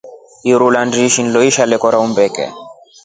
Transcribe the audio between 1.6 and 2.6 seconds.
lekorya umbeere.